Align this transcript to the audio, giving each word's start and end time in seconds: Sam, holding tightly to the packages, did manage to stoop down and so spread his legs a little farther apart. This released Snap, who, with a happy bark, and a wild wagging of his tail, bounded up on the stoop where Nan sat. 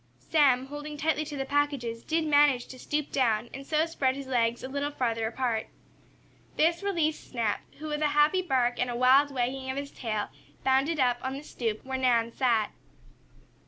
Sam, 0.31 0.65
holding 0.65 0.97
tightly 0.97 1.23
to 1.25 1.37
the 1.37 1.45
packages, 1.45 2.03
did 2.03 2.25
manage 2.25 2.65
to 2.69 2.79
stoop 2.79 3.11
down 3.11 3.51
and 3.53 3.67
so 3.67 3.85
spread 3.85 4.15
his 4.15 4.25
legs 4.25 4.63
a 4.63 4.67
little 4.67 4.89
farther 4.89 5.27
apart. 5.27 5.67
This 6.57 6.81
released 6.81 7.29
Snap, 7.29 7.61
who, 7.77 7.89
with 7.89 8.01
a 8.01 8.07
happy 8.17 8.41
bark, 8.41 8.79
and 8.79 8.89
a 8.89 8.95
wild 8.95 9.29
wagging 9.29 9.69
of 9.69 9.77
his 9.77 9.91
tail, 9.91 10.29
bounded 10.63 10.99
up 10.99 11.19
on 11.21 11.33
the 11.33 11.43
stoop 11.43 11.85
where 11.85 11.99
Nan 11.99 12.31
sat. 12.31 12.71